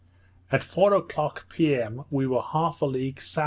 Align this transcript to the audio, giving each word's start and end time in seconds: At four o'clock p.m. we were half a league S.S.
At 0.51 0.63
four 0.63 0.95
o'clock 0.95 1.47
p.m. 1.47 2.05
we 2.09 2.25
were 2.25 2.41
half 2.41 2.81
a 2.81 2.87
league 2.87 3.19
S.S. 3.19 3.37